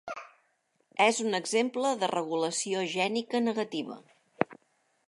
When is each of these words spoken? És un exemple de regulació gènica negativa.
És 1.05 1.19
un 1.25 1.39
exemple 1.41 1.91
de 2.05 2.09
regulació 2.15 2.83
gènica 2.95 3.45
negativa. 3.51 4.01